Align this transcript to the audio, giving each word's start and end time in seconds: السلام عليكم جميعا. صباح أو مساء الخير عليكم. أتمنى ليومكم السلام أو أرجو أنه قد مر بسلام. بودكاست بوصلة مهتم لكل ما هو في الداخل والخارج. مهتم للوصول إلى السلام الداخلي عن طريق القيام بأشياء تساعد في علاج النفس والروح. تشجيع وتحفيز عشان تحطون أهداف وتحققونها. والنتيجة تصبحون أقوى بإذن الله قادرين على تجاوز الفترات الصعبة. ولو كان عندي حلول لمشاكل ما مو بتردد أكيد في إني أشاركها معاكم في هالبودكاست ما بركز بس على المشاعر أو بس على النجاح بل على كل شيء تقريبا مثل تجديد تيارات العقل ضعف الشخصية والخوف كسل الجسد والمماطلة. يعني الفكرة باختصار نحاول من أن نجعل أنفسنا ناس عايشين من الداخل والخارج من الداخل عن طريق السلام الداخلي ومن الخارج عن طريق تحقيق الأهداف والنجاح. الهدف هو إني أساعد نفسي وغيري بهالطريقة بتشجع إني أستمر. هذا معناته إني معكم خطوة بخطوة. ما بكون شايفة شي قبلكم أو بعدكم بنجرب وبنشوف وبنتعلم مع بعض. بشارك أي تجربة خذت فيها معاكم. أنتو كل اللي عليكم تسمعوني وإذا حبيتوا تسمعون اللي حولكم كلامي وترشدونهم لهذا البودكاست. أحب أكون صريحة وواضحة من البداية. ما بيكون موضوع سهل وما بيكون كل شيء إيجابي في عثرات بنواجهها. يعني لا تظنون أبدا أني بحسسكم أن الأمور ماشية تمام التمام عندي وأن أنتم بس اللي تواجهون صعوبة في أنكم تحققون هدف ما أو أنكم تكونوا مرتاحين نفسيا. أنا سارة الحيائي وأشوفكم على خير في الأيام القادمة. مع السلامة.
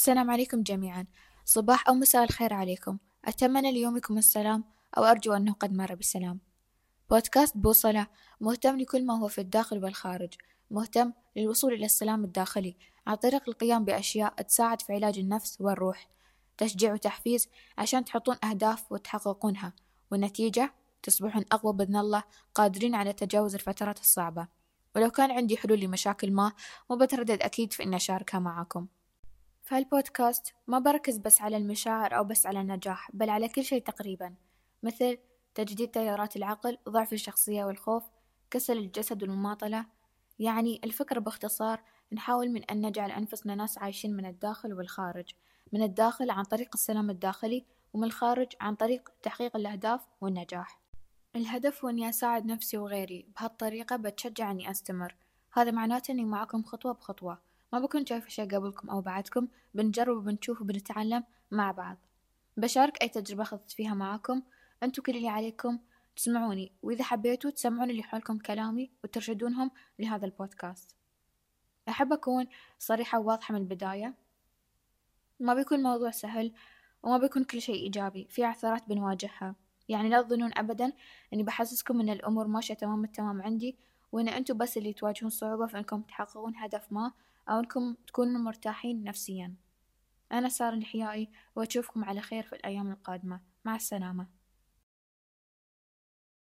السلام 0.00 0.30
عليكم 0.30 0.62
جميعا. 0.62 1.06
صباح 1.44 1.88
أو 1.88 1.94
مساء 1.94 2.24
الخير 2.24 2.54
عليكم. 2.54 2.98
أتمنى 3.24 3.72
ليومكم 3.72 4.18
السلام 4.18 4.64
أو 4.96 5.04
أرجو 5.04 5.32
أنه 5.32 5.52
قد 5.52 5.72
مر 5.72 5.94
بسلام. 5.94 6.40
بودكاست 7.10 7.56
بوصلة 7.56 8.06
مهتم 8.40 8.78
لكل 8.78 9.06
ما 9.06 9.18
هو 9.18 9.28
في 9.28 9.40
الداخل 9.40 9.84
والخارج. 9.84 10.34
مهتم 10.70 11.12
للوصول 11.36 11.72
إلى 11.72 11.84
السلام 11.84 12.24
الداخلي 12.24 12.76
عن 13.06 13.14
طريق 13.14 13.48
القيام 13.48 13.84
بأشياء 13.84 14.42
تساعد 14.42 14.82
في 14.82 14.92
علاج 14.92 15.18
النفس 15.18 15.60
والروح. 15.60 16.08
تشجيع 16.58 16.92
وتحفيز 16.92 17.48
عشان 17.78 18.04
تحطون 18.04 18.36
أهداف 18.44 18.92
وتحققونها. 18.92 19.72
والنتيجة 20.10 20.74
تصبحون 21.02 21.44
أقوى 21.52 21.72
بإذن 21.72 21.96
الله 21.96 22.22
قادرين 22.54 22.94
على 22.94 23.12
تجاوز 23.12 23.54
الفترات 23.54 24.00
الصعبة. 24.00 24.48
ولو 24.96 25.10
كان 25.10 25.30
عندي 25.30 25.56
حلول 25.56 25.80
لمشاكل 25.80 26.32
ما 26.32 26.52
مو 26.90 26.96
بتردد 26.96 27.42
أكيد 27.42 27.72
في 27.72 27.82
إني 27.82 27.96
أشاركها 27.96 28.40
معاكم 28.40 28.86
في 29.70 29.76
هالبودكاست 29.76 30.54
ما 30.66 30.78
بركز 30.78 31.18
بس 31.18 31.42
على 31.42 31.56
المشاعر 31.56 32.16
أو 32.16 32.24
بس 32.24 32.46
على 32.46 32.60
النجاح 32.60 33.10
بل 33.14 33.30
على 33.30 33.48
كل 33.48 33.64
شيء 33.64 33.82
تقريبا 33.82 34.34
مثل 34.82 35.18
تجديد 35.54 35.90
تيارات 35.90 36.36
العقل 36.36 36.78
ضعف 36.88 37.12
الشخصية 37.12 37.64
والخوف 37.64 38.04
كسل 38.50 38.78
الجسد 38.78 39.22
والمماطلة. 39.22 39.86
يعني 40.38 40.80
الفكرة 40.84 41.20
باختصار 41.20 41.82
نحاول 42.12 42.50
من 42.50 42.64
أن 42.64 42.86
نجعل 42.86 43.10
أنفسنا 43.10 43.54
ناس 43.54 43.78
عايشين 43.78 44.16
من 44.16 44.26
الداخل 44.26 44.74
والخارج 44.74 45.30
من 45.72 45.82
الداخل 45.82 46.30
عن 46.30 46.44
طريق 46.44 46.68
السلام 46.74 47.10
الداخلي 47.10 47.64
ومن 47.92 48.04
الخارج 48.04 48.48
عن 48.60 48.74
طريق 48.74 49.10
تحقيق 49.22 49.56
الأهداف 49.56 50.00
والنجاح. 50.20 50.80
الهدف 51.36 51.84
هو 51.84 51.90
إني 51.90 52.08
أساعد 52.08 52.46
نفسي 52.46 52.78
وغيري 52.78 53.26
بهالطريقة 53.36 53.96
بتشجع 53.96 54.50
إني 54.50 54.70
أستمر. 54.70 55.16
هذا 55.52 55.70
معناته 55.70 56.12
إني 56.12 56.24
معكم 56.24 56.62
خطوة 56.62 56.92
بخطوة. 56.92 57.49
ما 57.72 57.78
بكون 57.78 58.06
شايفة 58.06 58.28
شي 58.28 58.42
قبلكم 58.42 58.90
أو 58.90 59.00
بعدكم 59.00 59.48
بنجرب 59.74 60.16
وبنشوف 60.16 60.60
وبنتعلم 60.60 61.24
مع 61.50 61.70
بعض. 61.72 61.96
بشارك 62.56 63.02
أي 63.02 63.08
تجربة 63.08 63.44
خذت 63.44 63.70
فيها 63.70 63.94
معاكم. 63.94 64.42
أنتو 64.82 65.02
كل 65.02 65.16
اللي 65.16 65.28
عليكم 65.28 65.78
تسمعوني 66.16 66.72
وإذا 66.82 67.04
حبيتوا 67.04 67.50
تسمعون 67.50 67.90
اللي 67.90 68.02
حولكم 68.02 68.38
كلامي 68.38 68.90
وترشدونهم 69.04 69.70
لهذا 69.98 70.26
البودكاست. 70.26 70.96
أحب 71.88 72.12
أكون 72.12 72.46
صريحة 72.78 73.18
وواضحة 73.18 73.54
من 73.54 73.60
البداية. 73.60 74.14
ما 75.40 75.54
بيكون 75.54 75.82
موضوع 75.82 76.10
سهل 76.10 76.52
وما 77.02 77.18
بيكون 77.18 77.44
كل 77.44 77.62
شيء 77.62 77.74
إيجابي 77.74 78.26
في 78.30 78.44
عثرات 78.44 78.88
بنواجهها. 78.88 79.54
يعني 79.88 80.08
لا 80.08 80.22
تظنون 80.22 80.50
أبدا 80.56 80.92
أني 81.32 81.42
بحسسكم 81.42 82.00
أن 82.00 82.08
الأمور 82.08 82.46
ماشية 82.46 82.74
تمام 82.74 83.04
التمام 83.04 83.42
عندي 83.42 83.76
وأن 84.12 84.28
أنتم 84.28 84.58
بس 84.58 84.76
اللي 84.76 84.92
تواجهون 84.92 85.30
صعوبة 85.30 85.66
في 85.66 85.78
أنكم 85.78 86.02
تحققون 86.02 86.56
هدف 86.56 86.92
ما 86.92 87.12
أو 87.48 87.58
أنكم 87.58 87.94
تكونوا 88.06 88.40
مرتاحين 88.40 89.04
نفسيا. 89.04 89.54
أنا 90.32 90.48
سارة 90.48 90.74
الحيائي 90.74 91.28
وأشوفكم 91.56 92.04
على 92.04 92.20
خير 92.20 92.42
في 92.42 92.52
الأيام 92.52 92.90
القادمة. 92.90 93.40
مع 93.64 93.76
السلامة. 93.76 94.39